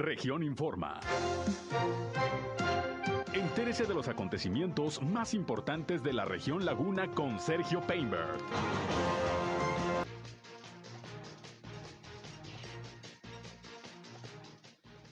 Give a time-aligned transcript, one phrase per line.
[0.00, 0.98] Región Informa.
[3.34, 8.38] Entérese de los acontecimientos más importantes de la región Laguna con Sergio Painberg.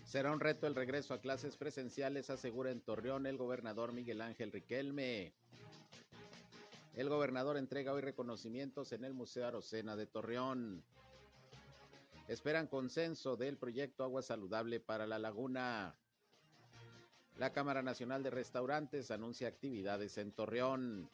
[0.07, 4.51] Será un reto el regreso a clases presenciales, asegura en Torreón el gobernador Miguel Ángel
[4.51, 5.35] Riquelme.
[6.95, 10.83] El gobernador entrega hoy reconocimientos en el Museo Arocena de Torreón.
[12.29, 15.97] Esperan consenso del proyecto Agua Saludable para la Laguna.
[17.39, 21.09] La Cámara Nacional de Restaurantes anuncia actividades en Torreón.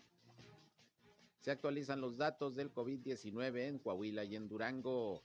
[1.38, 5.22] Se actualizan los datos del COVID-19 en Coahuila y en Durango.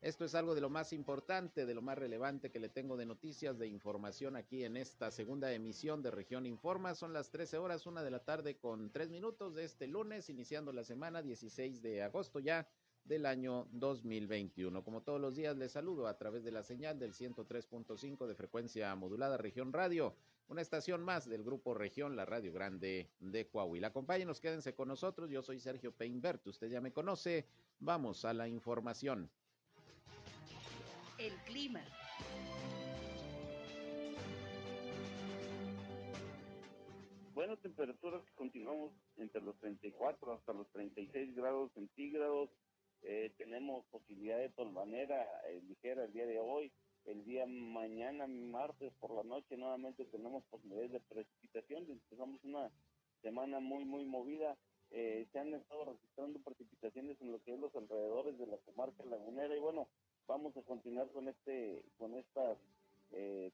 [0.00, 3.06] Esto es algo de lo más importante, de lo más relevante que le tengo de
[3.06, 6.94] noticias, de información aquí en esta segunda emisión de Región Informa.
[6.94, 10.72] Son las 13 horas, una de la tarde con tres minutos de este lunes, iniciando
[10.72, 12.68] la semana 16 de agosto ya
[13.04, 14.84] del año 2021.
[14.84, 18.94] Como todos los días, les saludo a través de la señal del 103.5 de frecuencia
[18.94, 20.14] modulada Región Radio,
[20.48, 23.88] una estación más del grupo Región, la Radio Grande de Coahuila.
[23.88, 25.30] Acompáñenos, quédense con nosotros.
[25.30, 27.46] Yo soy Sergio Peinbert, usted ya me conoce.
[27.80, 29.30] Vamos a la información.
[31.18, 31.82] El clima.
[37.34, 42.50] Buenas temperaturas que continuamos entre los 34 hasta los 36 grados centígrados
[43.02, 46.72] eh, tenemos posibilidad de tolvanera eh, ligera el día de hoy.
[47.04, 51.90] El día mañana, martes por la noche, nuevamente tenemos posibilidades de precipitación.
[51.90, 52.70] Empezamos una
[53.22, 54.56] semana muy, muy movida.
[54.92, 59.04] Eh, se han estado registrando precipitaciones en lo que es los alrededores de la comarca
[59.04, 59.88] lagunera y bueno,
[60.28, 62.58] vamos a continuar con este con estas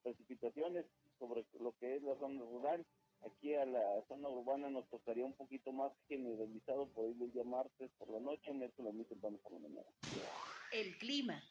[0.02, 0.86] precipitaciones
[1.18, 2.86] sobre lo que es la zona rural
[3.26, 7.90] aquí a la zona urbana nos costaría un poquito más generalizado por el día martes
[7.98, 9.86] por la noche, miércoles muy temprano por la mañana.
[10.72, 11.42] El clima.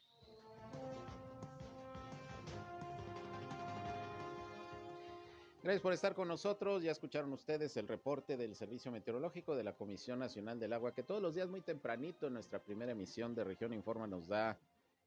[5.67, 6.81] Gracias por estar con nosotros.
[6.81, 11.03] Ya escucharon ustedes el reporte del Servicio Meteorológico de la Comisión Nacional del Agua, que
[11.03, 14.58] todos los días muy tempranito en nuestra primera emisión de Región Informa nos da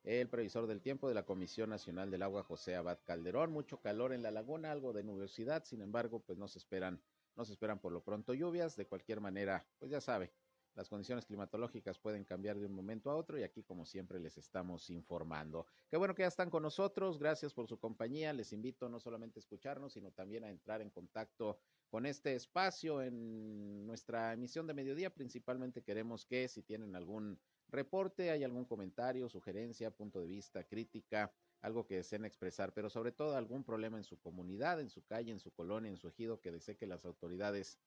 [0.04, 3.52] el previsor del tiempo de la Comisión Nacional del Agua, José Abad Calderón.
[3.52, 7.02] Mucho calor en la laguna, algo de nubosidad, sin embargo, pues no se esperan,
[7.36, 8.76] no se esperan por lo pronto lluvias.
[8.76, 10.32] De cualquier manera, pues ya sabe,
[10.74, 14.38] las condiciones climatológicas pueden cambiar de un momento a otro y aquí, como siempre, les
[14.38, 15.66] estamos informando.
[15.90, 17.18] Qué bueno que ya están con nosotros.
[17.18, 18.32] Gracias por su compañía.
[18.32, 23.02] Les invito no solamente a escucharnos, sino también a entrar en contacto con este espacio
[23.02, 25.12] en nuestra emisión de mediodía.
[25.12, 27.38] Principalmente queremos que si tienen algún
[27.70, 33.12] reporte, hay algún comentario, sugerencia, punto de vista, crítica, algo que deseen expresar, pero sobre
[33.12, 36.41] todo algún problema en su comunidad, en su calle, en su colonia, en su ejido,
[36.41, 37.78] que desee que las autoridades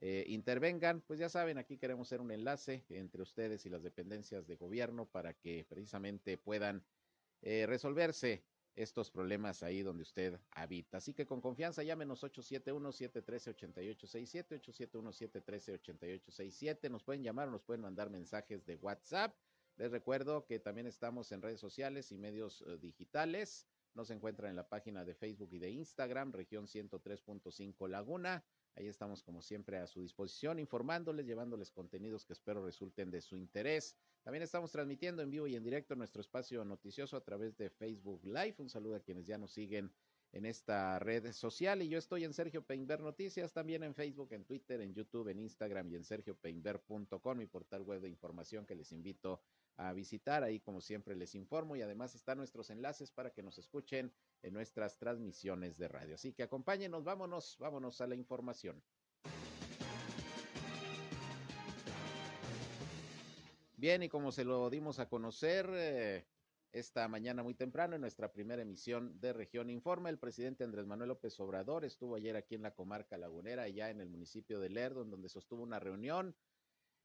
[0.00, 4.46] eh, intervengan, pues ya saben, aquí queremos ser un enlace entre ustedes y las dependencias
[4.46, 6.84] de gobierno para que precisamente puedan
[7.42, 8.44] eh, resolverse
[8.78, 10.98] estos problemas ahí donde usted habita.
[10.98, 16.88] Así que con confianza llámenos 871-713-8867, 871-713-8867.
[16.88, 19.34] Nos pueden llamar o nos pueden mandar mensajes de WhatsApp.
[19.76, 23.66] Les recuerdo que también estamos en redes sociales y medios eh, digitales.
[23.94, 28.44] Nos encuentran en la página de Facebook y de Instagram, región 103.5 Laguna.
[28.76, 33.36] Ahí estamos como siempre a su disposición, informándoles, llevándoles contenidos que espero resulten de su
[33.36, 33.96] interés.
[34.28, 38.22] También estamos transmitiendo en vivo y en directo nuestro espacio noticioso a través de Facebook
[38.26, 38.56] Live.
[38.58, 39.90] Un saludo a quienes ya nos siguen
[40.32, 41.80] en esta red social.
[41.80, 45.38] Y yo estoy en Sergio Peinber Noticias, también en Facebook, en Twitter, en YouTube, en
[45.38, 49.40] Instagram y en sergiopeinber.com, mi portal web de información que les invito
[49.78, 50.44] a visitar.
[50.44, 54.12] Ahí, como siempre, les informo y además están nuestros enlaces para que nos escuchen
[54.42, 56.16] en nuestras transmisiones de radio.
[56.16, 58.82] Así que acompáñenos, vámonos, vámonos a la información.
[63.78, 66.26] Bien, y como se lo dimos a conocer eh,
[66.72, 71.10] esta mañana muy temprano en nuestra primera emisión de Región Informa, el presidente Andrés Manuel
[71.10, 75.04] López Obrador estuvo ayer aquí en la comarca lagunera, ya en el municipio de Lerdo,
[75.04, 76.34] donde sostuvo una reunión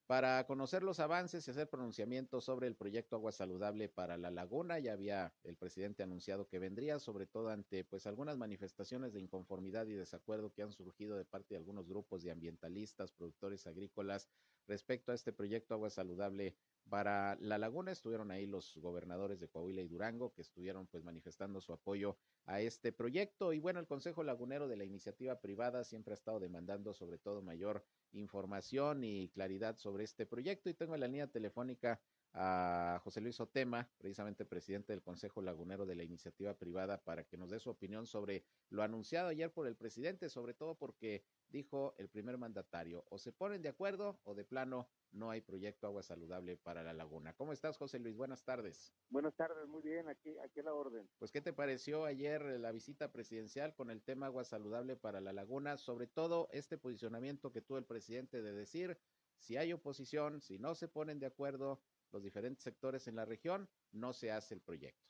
[0.07, 4.79] para conocer los avances y hacer pronunciamientos sobre el proyecto Agua Saludable para la Laguna.
[4.79, 9.85] Ya había el presidente anunciado que vendría, sobre todo ante pues algunas manifestaciones de inconformidad
[9.85, 14.27] y desacuerdo que han surgido de parte de algunos grupos de ambientalistas, productores agrícolas
[14.67, 16.55] respecto a este proyecto Agua Saludable
[16.89, 21.61] para la laguna estuvieron ahí los gobernadores de Coahuila y Durango que estuvieron pues manifestando
[21.61, 23.53] su apoyo a este proyecto.
[23.53, 27.41] Y bueno el Consejo Lagunero de la iniciativa privada siempre ha estado demandando sobre todo
[27.41, 30.69] mayor información y claridad sobre este proyecto.
[30.69, 32.01] Y tengo en la línea telefónica
[32.33, 37.37] a José Luis Otema, precisamente presidente del Consejo Lagunero de la Iniciativa Privada, para que
[37.37, 41.93] nos dé su opinión sobre lo anunciado ayer por el presidente, sobre todo porque dijo
[41.97, 46.01] el primer mandatario, o se ponen de acuerdo o de plano no hay proyecto agua
[46.01, 47.35] saludable para la laguna.
[47.35, 48.15] ¿Cómo estás, José Luis?
[48.15, 48.95] Buenas tardes.
[49.09, 51.07] Buenas tardes, muy bien, aquí, aquí a la orden.
[51.19, 55.31] Pues, ¿qué te pareció ayer la visita presidencial con el tema agua saludable para la
[55.31, 55.77] laguna?
[55.77, 58.97] Sobre todo este posicionamiento que tuvo el presidente de decir,
[59.37, 61.81] si hay oposición, si no se ponen de acuerdo,
[62.13, 65.03] los diferentes sectores en la región, no se hace el proyecto.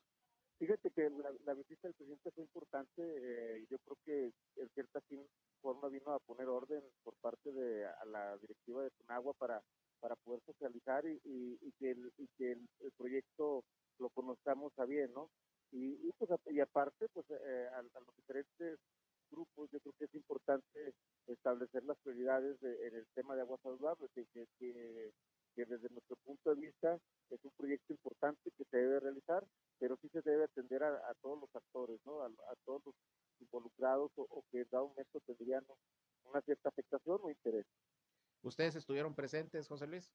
[0.57, 1.09] Fíjate que
[1.45, 3.01] la, visita del presidente fue importante.
[3.01, 5.01] Eh, yo creo que en cierta
[5.61, 9.61] forma vino a poner orden por parte de la directiva de Tunagua para,
[10.00, 13.65] para poder socializar y, que, el, que el, proyecto
[13.99, 15.29] lo conozcamos a bien, ¿no?
[15.71, 18.79] Y, pues, y aparte, pues eh, a, los diferentes
[19.29, 20.94] grupos, yo creo que es importante
[21.27, 24.25] establecer las prioridades en el tema de agua saludable, que,
[24.59, 25.11] que,
[25.55, 29.45] que desde nuestro punto de vista es un proyecto importante que se debe realizar,
[29.79, 32.21] pero sí se debe atender a, todos los actores, ¿no?
[32.21, 32.29] A,
[32.65, 32.95] todos los
[33.39, 35.63] involucrados o, que en dado momento tendrían
[36.25, 37.65] una cierta afectación o interés.
[38.41, 40.13] ¿Ustedes estuvieron presentes, José Luis?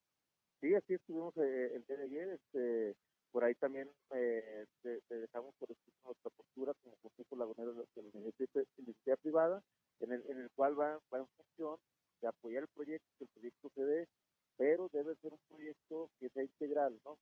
[0.60, 2.28] Sí, aquí estuvimos eh, el día de ayer.
[2.30, 2.96] Este,
[3.30, 4.66] por ahí también eh,
[5.08, 8.08] dejamos por escrito nuestra postura como Consejo Lagunero de la
[8.78, 9.62] Iniciativa Privada,
[10.00, 11.78] en el, en el cual va, va en función
[12.20, 14.08] de apoyar el proyecto, que el proyecto se dé
[15.32, 17.18] un proyecto que sea integral, ¿no?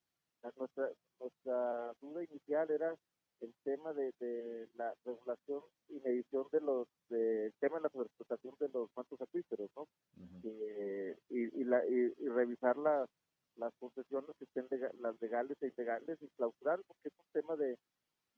[0.57, 2.95] nuestra, nuestra duda inicial era
[3.41, 7.89] el tema de, de la regulación y medición de los, de, el tema de la
[7.91, 9.87] sobreexplotación de los mantos acuíferos, ¿no?
[10.45, 13.09] Eh, y, y, la, y, revisar las,
[13.57, 14.67] las concesiones que estén
[15.01, 17.77] las legales e ilegales y clausurar, porque es un tema de,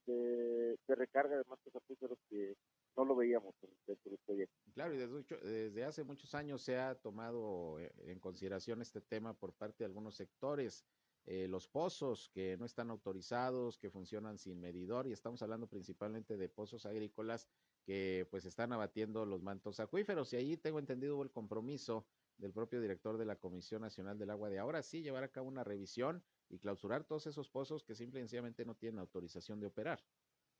[0.05, 2.55] de, de recarga de mantos acuíferos que
[2.99, 3.55] no lo veíamos
[3.87, 4.55] dentro del proyecto.
[4.73, 9.33] Claro, y desde, desde, hace muchos años se ha tomado eh, en consideración este tema
[9.33, 10.85] por parte de algunos sectores.
[11.25, 16.35] Eh, los pozos que no están autorizados, que funcionan sin medidor, y estamos hablando principalmente
[16.35, 17.47] de pozos agrícolas
[17.85, 20.33] que pues están abatiendo los mantos acuíferos.
[20.33, 22.05] Y ahí tengo entendido el compromiso
[22.37, 25.47] del propio director de la Comisión Nacional del Agua de ahora sí llevar a cabo
[25.47, 29.67] una revisión y clausurar todos esos pozos que simple y sencillamente no tienen autorización de
[29.67, 30.03] operar.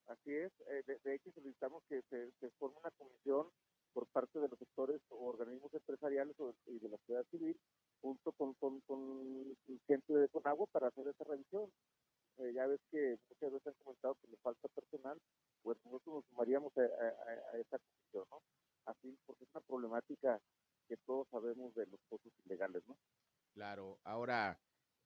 [0.09, 3.47] Así es, eh, de, hecho solicitamos que se, forme una comisión
[3.93, 6.35] por parte de los sectores o organismos empresariales
[6.65, 7.55] y de la sociedad civil,
[8.01, 8.81] junto con, con,
[9.85, 11.71] gente de Conagua para hacer esa revisión.
[12.39, 15.21] Eh, ya ves que muchas veces han comentado que le falta personal,
[15.61, 18.41] pues nosotros nos sumaríamos a, a, esa comisión, ¿no?
[18.85, 20.41] Así, porque es una problemática
[20.87, 22.97] que todos sabemos de los pozos ilegales, ¿no?
[23.53, 24.59] Claro, ahora,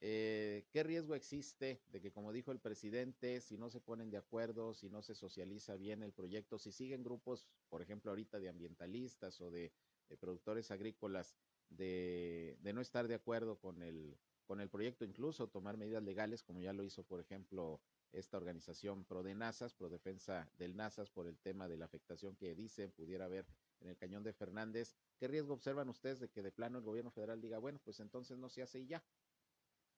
[0.06, 4.18] eh, ¿Qué riesgo existe de que, como dijo el presidente, si no se ponen de
[4.18, 8.50] acuerdo, si no se socializa bien el proyecto, si siguen grupos, por ejemplo, ahorita de
[8.50, 9.72] ambientalistas o de,
[10.20, 11.38] productores agrícolas,
[11.70, 16.60] de, no estar de acuerdo con el, con el proyecto, incluso tomar medidas legales, como
[16.60, 17.80] ya lo hizo, por ejemplo,
[18.12, 22.36] esta organización Pro de Nazas, Pro Defensa del Nazas, por el tema de la afectación
[22.36, 23.46] que dicen pudiera haber
[23.80, 24.96] en el cañón de Fernández.
[25.18, 28.38] ¿Qué riesgo observan ustedes de que de plano el gobierno federal diga, bueno, pues entonces
[28.38, 29.04] no se hace y ya?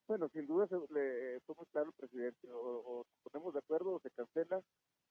[0.08, 3.96] Bueno, sin duda se, le, fue muy claro el presidente, o, o ponemos de acuerdo
[3.96, 4.62] o se cancela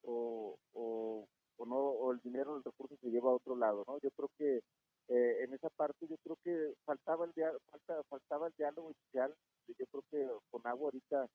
[0.02, 1.26] o, o,
[1.56, 3.98] o, no, o el dinero, el recurso se lleva a otro lado, ¿no?
[4.00, 4.62] Yo creo que
[5.08, 7.32] eh, en esa parte yo creo que faltaba el,
[7.70, 9.34] falta, faltaba el diálogo inicial,
[9.66, 11.26] yo creo que con agua ahorita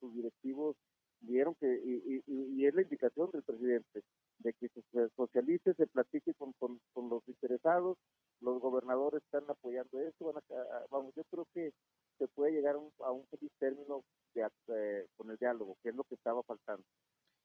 [0.00, 0.76] sus directivos
[1.20, 4.02] vieron que, y, y, y, es la indicación del presidente,
[4.38, 7.96] de que se socialice, se platique con, con, con los interesados,
[8.40, 11.72] los gobernadores están apoyando esto, van a, vamos, yo creo que
[12.18, 16.14] se puede llegar a un, feliz término eh, con el diálogo, que es lo que
[16.14, 16.84] estaba faltando.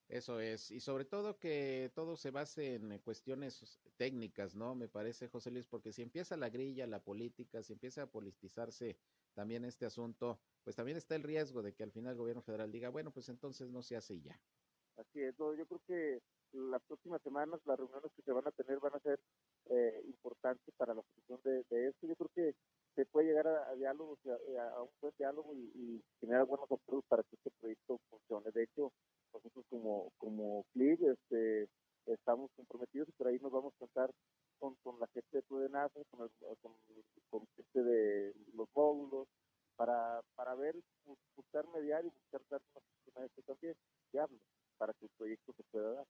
[0.09, 4.75] Eso es, y sobre todo que todo se base en cuestiones técnicas, ¿no?
[4.75, 8.97] Me parece, José Luis, porque si empieza la grilla, la política, si empieza a politizarse
[9.33, 12.71] también este asunto, pues también está el riesgo de que al final el gobierno federal
[12.71, 14.39] diga, bueno, pues entonces no se hace ya.
[14.95, 16.21] Así es, yo creo que
[16.54, 19.19] las próximas semanas las reuniones que se van a tener van a ser
[19.71, 22.07] eh, importantes para la solución de, esto.
[22.07, 22.56] Yo creo que
[22.95, 27.35] se puede llegar a, diálogos, a, un buen diálogo y, generar buenos acuerdos para que
[27.35, 28.51] este proyecto funcione.
[28.51, 28.94] De hecho,
[29.33, 31.68] nosotros como, como CLIP este,
[32.06, 34.12] estamos comprometidos y por ahí nos vamos a contar
[34.59, 36.30] con, con la gente de Prudenasa, con,
[36.62, 36.74] con,
[37.30, 39.28] con gente de los módulos,
[39.76, 40.76] para, para ver,
[41.36, 42.62] buscar mediar y buscar dar
[43.16, 43.76] una esto también,
[44.12, 44.38] diablo
[44.78, 46.07] para que el proyecto se pueda dar.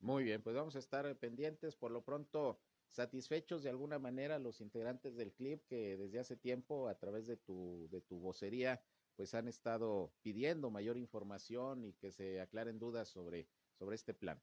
[0.00, 1.76] Muy bien, pues vamos a estar pendientes.
[1.76, 2.58] Por lo pronto,
[2.88, 7.36] satisfechos de alguna manera los integrantes del CLIP que desde hace tiempo, a través de
[7.36, 8.82] tu, de tu vocería,
[9.16, 14.40] pues han estado pidiendo mayor información y que se aclaren dudas sobre, sobre este plan.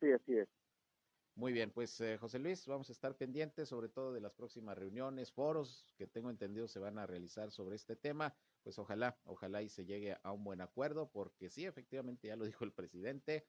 [0.00, 0.48] Sí, así es.
[1.34, 4.78] Muy bien, pues eh, José Luis, vamos a estar pendientes sobre todo de las próximas
[4.78, 8.34] reuniones, foros que tengo entendido se van a realizar sobre este tema
[8.66, 12.46] pues ojalá, ojalá y se llegue a un buen acuerdo, porque sí, efectivamente, ya lo
[12.46, 13.46] dijo el presidente,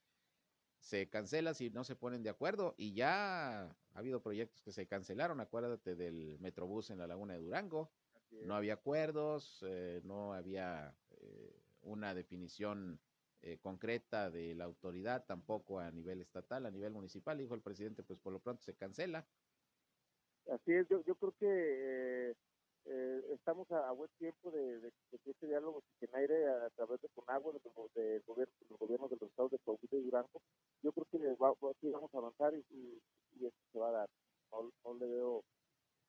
[0.78, 4.86] se cancela si no se ponen de acuerdo y ya ha habido proyectos que se
[4.86, 7.92] cancelaron, acuérdate del Metrobús en la Laguna de Durango,
[8.32, 13.00] no había acuerdos, eh, no había eh, una definición
[13.42, 18.04] eh, concreta de la autoridad, tampoco a nivel estatal, a nivel municipal, dijo el presidente,
[18.04, 19.26] pues por lo pronto se cancela.
[20.52, 22.36] Así es, yo, yo creo que
[22.90, 24.92] eh, estamos a, buen tiempo de,
[25.24, 27.54] que este diálogo se genere a, través de CONAGUA,
[27.94, 30.42] de, los gobiernos de los estados de Coahuila y Durango.
[30.82, 33.02] Yo creo que va, vamos a avanzar y,
[33.36, 34.10] esto se va a dar.
[34.52, 35.44] No, le veo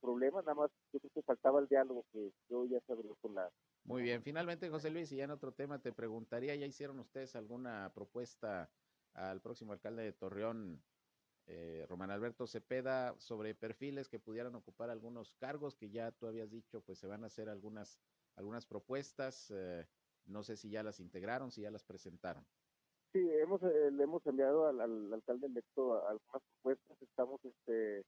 [0.01, 3.35] problema, nada más yo creo que faltaba el diálogo que yo ya se abrió con
[3.35, 3.51] la...
[3.85, 7.37] Muy bien, finalmente José Luis, y ya en otro tema te preguntaría, ¿ya hicieron ustedes
[7.37, 8.71] alguna propuesta
[9.15, 10.83] al próximo alcalde de Torreón
[11.47, 16.51] eh, Román Alberto Cepeda sobre perfiles que pudieran ocupar algunos cargos que ya tú habías
[16.51, 17.99] dicho, pues se van a hacer algunas,
[18.37, 19.51] algunas propuestas.
[19.51, 19.87] Eh,
[20.27, 22.47] no sé si ya las integraron, si ya las presentaron.
[23.13, 27.01] Sí, hemos, eh, le hemos enviado al, al alcalde electo algunas propuestas.
[27.01, 28.05] Estamos este,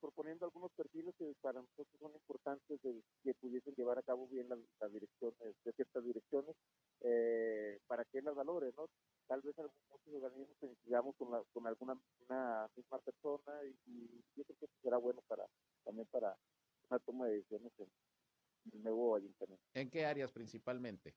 [0.00, 4.48] proponiendo algunos perfiles que para nosotros son importantes de, que pudiesen llevar a cabo bien
[4.48, 6.56] las la direcciones de ciertas direcciones
[7.00, 8.88] eh, para que las valore, ¿no?
[9.26, 13.52] Tal vez muchos organismos coincidamos con, la, con alguna una misma persona
[13.86, 15.44] y, yo creo que será bueno para
[15.84, 16.36] también para
[16.90, 17.88] una toma de decisiones en,
[18.72, 19.64] el nuevo ayuntamiento.
[19.74, 21.14] ¿En qué áreas principalmente?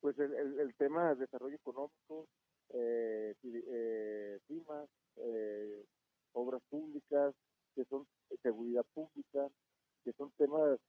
[0.00, 2.28] Pues el, el, el tema de desarrollo económico,
[2.70, 5.84] eh, eh, primas, eh,
[6.32, 7.34] obras públicas,
[7.76, 8.06] que son
[8.42, 9.48] seguridad pública,
[10.02, 10.80] que son temas,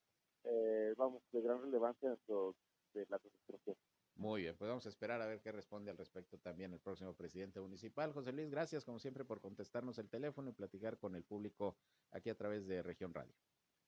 [0.45, 2.55] eh, vamos, de gran relevancia dentro
[2.93, 3.75] de la administración.
[4.15, 7.13] Muy bien, pues vamos a esperar a ver qué responde al respecto también el próximo
[7.13, 8.13] presidente municipal.
[8.13, 11.77] José Luis, gracias como siempre por contestarnos el teléfono y platicar con el público
[12.11, 13.35] aquí a través de Región Radio.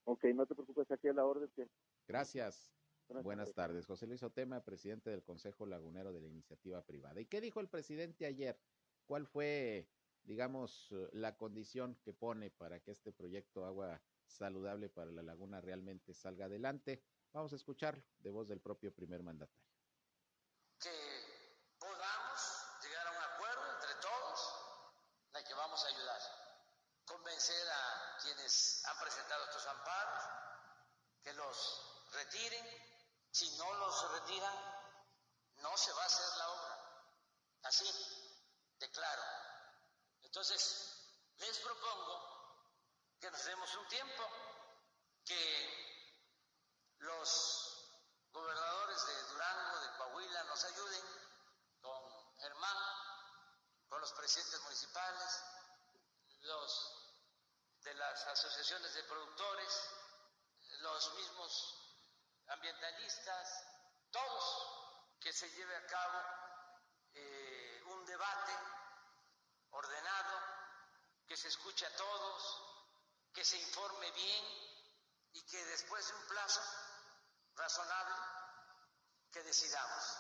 [0.04, 1.50] Ok, no te preocupes, aquí a la orden.
[2.08, 2.72] Gracias.
[3.24, 3.88] Buenas, tardes.
[3.88, 7.20] José Luis Otema, presidente del Consejo Lagunero de la Iniciativa Privada.
[7.20, 8.60] ¿Y qué dijo el presidente ayer?
[9.08, 9.88] ¿Cuál fue
[10.30, 15.60] digamos, eh, la condición que pone para que este proyecto Agua Saludable para la Laguna
[15.60, 17.04] realmente salga adelante.
[17.34, 19.66] Vamos a escucharlo de voz del propio primer mandatario.
[20.80, 22.40] Que podamos
[22.84, 24.40] llegar a un acuerdo entre todos,
[25.34, 26.22] la que vamos a ayudar.
[27.06, 30.24] Convencer a quienes han presentado estos amparos,
[31.24, 32.66] que los retiren.
[33.32, 34.56] Si no los retiran,
[35.64, 36.78] no se va a hacer la obra.
[37.64, 37.86] Así,
[38.80, 39.24] declaro.
[40.40, 40.96] Entonces,
[41.40, 42.16] les propongo
[43.20, 44.24] que nos demos un tiempo,
[45.26, 46.16] que
[47.00, 47.92] los
[48.32, 51.04] gobernadores de Durango, de Coahuila, nos ayuden
[51.82, 52.78] con Germán,
[53.90, 55.44] con los presidentes municipales,
[56.44, 59.90] los de las asociaciones de productores,
[60.80, 62.06] los mismos
[62.48, 63.66] ambientalistas,
[64.10, 66.24] todos, que se lleve a cabo
[67.14, 68.79] eh, un debate
[69.72, 70.36] ordenado,
[71.28, 72.42] que se escuche a todos,
[73.34, 74.46] que se informe bien
[75.34, 76.62] y que después de un plazo
[77.56, 78.16] razonable
[79.32, 80.18] que decidamos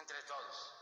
[0.00, 0.80] entre todos.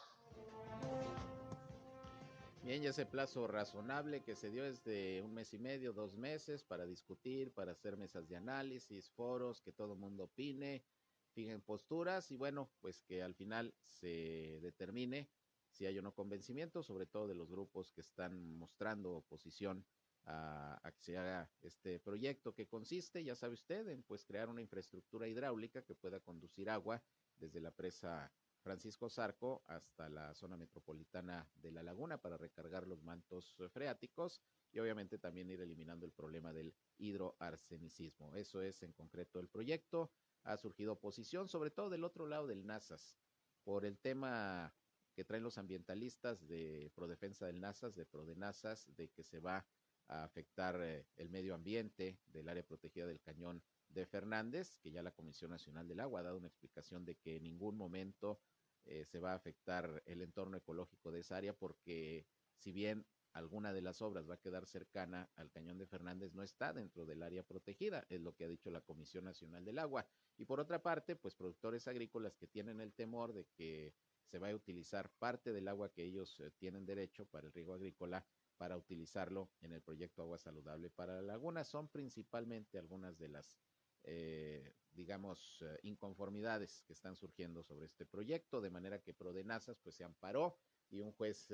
[2.63, 6.17] Bien, ya ese plazo razonable que se dio es de un mes y medio, dos
[6.17, 10.85] meses para discutir, para hacer mesas de análisis, foros, que todo el mundo opine,
[11.33, 15.31] fijen posturas y bueno, pues que al final se determine
[15.79, 19.87] si hay o no convencimiento, sobre todo de los grupos que están mostrando oposición
[20.27, 24.61] a, que se haga este proyecto que consiste, ya sabe usted, en pues crear una
[24.61, 27.01] infraestructura hidráulica que pueda conducir agua
[27.39, 33.05] desde la presa Francisco Zarco hasta la zona metropolitana de la laguna para recargar los
[33.05, 34.43] mantos freáticos
[34.73, 38.35] y obviamente también ir eliminando el problema del hidroarsenicismo.
[38.35, 40.11] Eso es en concreto el proyecto.
[40.43, 43.17] Ha surgido oposición, sobre todo del otro lado del NASAS,
[43.63, 44.75] por el tema
[45.19, 49.67] que traen los ambientalistas de Prodefensa del NASAS, de Prodenasas, de que se va
[50.07, 55.03] a afectar eh, el medio ambiente del área protegida del cañón de Fernández, que ya
[55.03, 58.39] la Comisión Nacional del Agua ha dado una explicación de que en ningún momento
[58.85, 63.73] eh, se va a afectar el entorno ecológico de esa área, porque si bien alguna
[63.73, 67.25] de las obras va a quedar cercana al cañón de Fernández, no está dentro del
[67.25, 70.07] área protegida, es lo que ha dicho la Comisión Nacional del Agua.
[70.37, 73.95] Y por otra parte, pues productores agrícolas que tienen el temor de que
[74.29, 77.73] se va a utilizar parte del agua que ellos eh, tienen derecho para el riego
[77.73, 78.25] agrícola
[78.59, 81.65] para utilizarlo en el proyecto Agua Saludable para la Laguna.
[81.65, 83.57] Son principalmente algunas de las,
[84.03, 89.95] eh, digamos, eh, inconformidades que están surgiendo sobre este proyecto, de manera que Prodenazas pues
[89.95, 90.59] se amparó
[90.91, 91.49] y un juez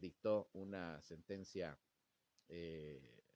[0.00, 1.78] dictó una sentencia,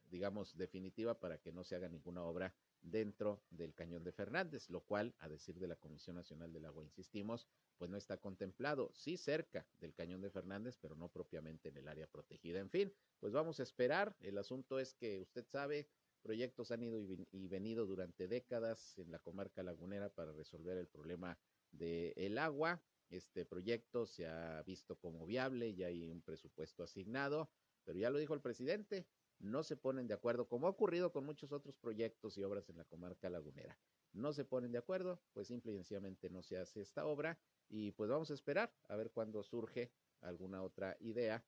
[0.05, 4.81] digamos, definitiva para que no se haga ninguna obra dentro del cañón de Fernández, lo
[4.81, 9.17] cual, a decir de la Comisión Nacional del Agua, insistimos, pues no está contemplado, sí
[9.17, 12.61] cerca del cañón de Fernández, pero no propiamente en el área protegida.
[12.61, 14.17] En fin, pues vamos a esperar.
[14.21, 15.89] El asunto es que usted sabe,
[16.23, 21.39] proyectos han ido y, venido durante décadas en la comarca lagunera para resolver el problema
[21.73, 22.83] del agua.
[23.11, 27.49] Este proyecto se ha visto como viable, ya hay un presupuesto asignado,
[27.85, 29.07] pero ya lo dijo el presidente,
[29.39, 32.77] no se ponen de acuerdo, como ha ocurrido con muchos otros proyectos y obras en
[32.77, 33.79] la comarca lagunera.
[34.13, 37.93] No se ponen de acuerdo, pues simple y sencillamente no se hace esta obra y
[37.93, 41.45] pues vamos a esperar a ver cuándo surge alguna otra idea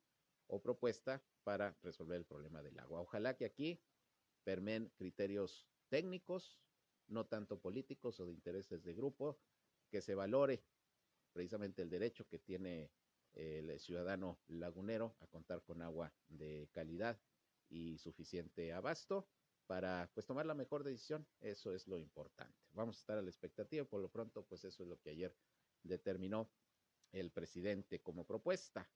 [0.46, 3.00] o propuesta para resolver el problema del agua.
[3.00, 3.80] Ojalá que aquí
[4.44, 6.60] permen criterios técnicos,
[7.08, 9.38] no tanto políticos o de intereses de grupo,
[9.88, 10.62] que se valore
[11.32, 12.92] precisamente el derecho que tiene
[13.32, 17.20] el ciudadano lagunero a contar con agua de calidad
[17.70, 19.26] y suficiente abasto
[19.66, 21.26] para pues tomar la mejor decisión.
[21.40, 22.58] Eso es lo importante.
[22.72, 23.84] Vamos a estar a la expectativa.
[23.84, 25.34] Por lo pronto, pues eso es lo que ayer
[25.82, 26.50] determinó
[27.12, 28.90] el presidente como propuesta.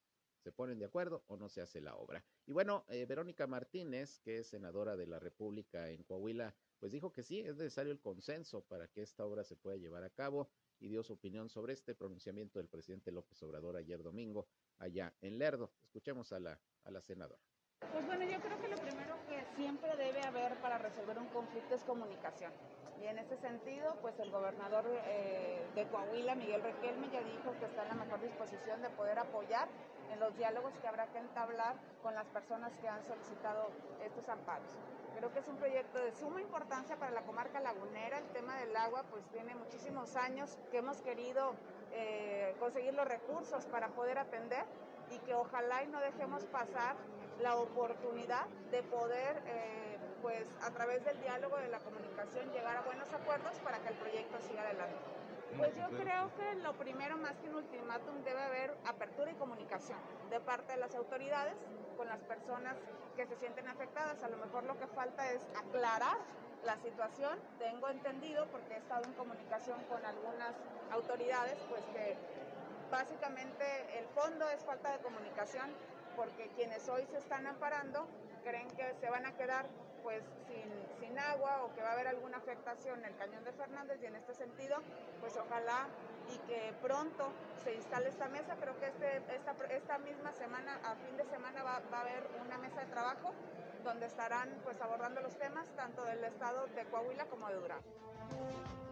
[0.45, 2.23] ¿Se ponen de acuerdo o no se hace la obra?
[2.45, 7.12] Y bueno, eh, Verónica Martínez, que es senadora de la República en Coahuila, pues dijo
[7.12, 10.50] que sí, es necesario el consenso para que esta obra se pueda llevar a cabo
[10.81, 15.38] y dio su opinión sobre este pronunciamiento del presidente López Obrador ayer domingo allá en
[15.38, 15.73] Lerdo.
[15.85, 17.53] Escuchemos a la, a la senadora.
[17.95, 21.76] Pues bueno, yo creo que lo primero que siempre debe haber para resolver un conflicto
[21.76, 22.52] es comunicación.
[23.00, 27.66] Y en ese sentido, pues el gobernador eh, de Coahuila, Miguel Requelme, ya dijo que
[27.66, 29.69] está en la mejor disposición de poder apoyar
[30.12, 33.71] en los diálogos que habrá que entablar con las personas que han solicitado
[34.04, 34.71] estos amparos.
[35.16, 38.19] Creo que es un proyecto de suma importancia para la comarca lagunera.
[38.19, 41.54] El tema del agua pues tiene muchísimos años que hemos querido
[41.93, 44.64] eh, conseguir los recursos para poder atender
[45.11, 46.97] y que ojalá y no dejemos pasar
[47.41, 52.83] la oportunidad de poder, eh, pues a través del diálogo, de la comunicación, llegar a
[52.83, 54.97] buenos acuerdos para que el proyecto siga adelante.
[55.57, 59.99] Pues yo creo que lo primero, más que un ultimátum, debe haber apertura y comunicación
[60.29, 61.55] de parte de las autoridades
[61.97, 62.76] con las personas
[63.14, 64.21] que se sienten afectadas.
[64.25, 66.17] A lo mejor lo que falta es aclarar
[66.64, 67.38] la situación.
[67.59, 70.55] Tengo entendido, porque he estado en comunicación con algunas
[70.91, 72.17] autoridades, pues que
[72.91, 73.64] básicamente
[73.99, 75.71] el fondo es falta de comunicación
[76.16, 78.06] porque quienes hoy se están amparando
[78.44, 79.66] creen que se van a quedar
[80.03, 80.64] pues sin,
[81.14, 84.16] agua o que va a haber alguna afectación en el cañón de Fernández y en
[84.16, 84.79] este sentido
[85.20, 85.87] pues ojalá
[86.29, 87.31] y que pronto
[87.62, 91.62] se instale esta mesa, creo que este, esta, esta misma semana, a fin de semana
[91.62, 93.33] va, va a haber una mesa de trabajo
[93.85, 98.84] donde estarán pues abordando los temas tanto del estado de Coahuila como de Durango.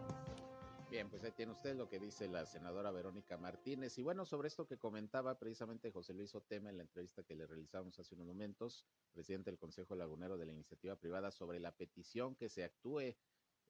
[0.93, 3.97] Bien, pues ahí tiene usted lo que dice la senadora Verónica Martínez.
[3.97, 7.47] Y bueno, sobre esto que comentaba precisamente José Luis Otema en la entrevista que le
[7.47, 12.35] realizamos hace unos momentos, presidente del Consejo Lagunero de la Iniciativa Privada, sobre la petición
[12.35, 13.15] que se actúe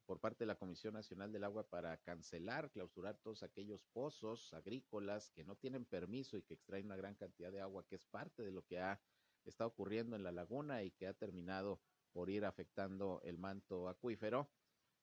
[0.05, 5.31] por parte de la Comisión Nacional del Agua para cancelar, clausurar todos aquellos pozos agrícolas
[5.31, 8.43] que no tienen permiso y que extraen una gran cantidad de agua, que es parte
[8.43, 8.99] de lo que ha
[9.45, 11.79] estado ocurriendo en la laguna y que ha terminado
[12.11, 14.49] por ir afectando el manto acuífero.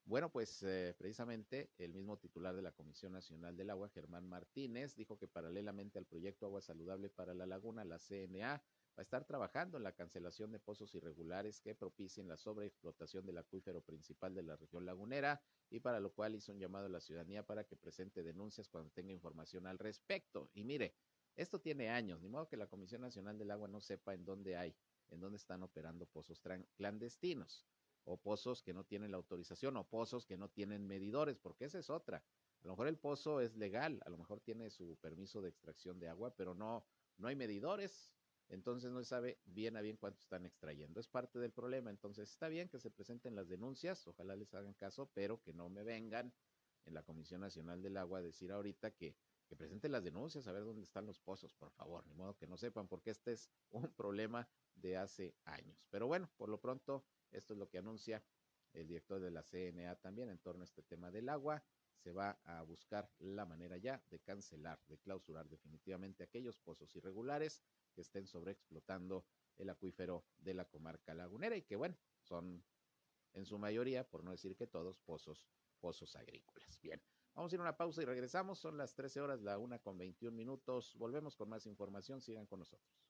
[0.05, 4.97] Bueno, pues eh, precisamente el mismo titular de la Comisión Nacional del Agua, Germán Martínez,
[4.97, 8.63] dijo que paralelamente al proyecto Agua Saludable para la Laguna, la CNA va
[8.97, 13.83] a estar trabajando en la cancelación de pozos irregulares que propicien la sobreexplotación del acuífero
[13.83, 17.47] principal de la región lagunera y para lo cual hizo un llamado a la ciudadanía
[17.47, 20.51] para que presente denuncias cuando tenga información al respecto.
[20.55, 20.97] Y mire,
[21.37, 24.57] esto tiene años, ni modo que la Comisión Nacional del Agua no sepa en dónde
[24.57, 24.75] hay,
[25.09, 26.43] en dónde están operando pozos
[26.77, 27.65] clandestinos
[28.05, 31.79] o pozos que no tienen la autorización o pozos que no tienen medidores, porque esa
[31.79, 32.19] es otra.
[32.63, 35.99] A lo mejor el pozo es legal, a lo mejor tiene su permiso de extracción
[35.99, 36.85] de agua, pero no,
[37.17, 38.13] no hay medidores,
[38.49, 41.01] entonces no se sabe bien a bien cuánto están extrayendo.
[41.01, 44.75] Es parte del problema, entonces está bien que se presenten las denuncias, ojalá les hagan
[44.75, 46.35] caso, pero que no me vengan
[46.85, 50.53] en la Comisión Nacional del Agua a decir ahorita que, que presenten las denuncias, a
[50.53, 53.51] ver dónde están los pozos, por favor, ni modo que no sepan, porque este es
[53.71, 55.87] un problema de hace años.
[55.91, 58.23] Pero bueno, por lo pronto esto es lo que anuncia
[58.73, 61.63] el director de la CNA también en torno a este tema del agua.
[61.97, 67.63] Se va a buscar la manera ya de cancelar, de clausurar definitivamente aquellos pozos irregulares
[67.93, 69.27] que estén sobreexplotando
[69.59, 72.65] el acuífero de la comarca lagunera y que, bueno, son
[73.35, 75.47] en su mayoría, por no decir que todos, pozos,
[75.79, 76.81] pozos agrícolas.
[76.81, 77.03] Bien,
[77.35, 78.59] vamos a ir a una pausa y regresamos.
[78.59, 80.95] Son las 13 horas, la una con 21 minutos.
[80.97, 82.21] Volvemos con más información.
[82.21, 83.10] Sigan con nosotros.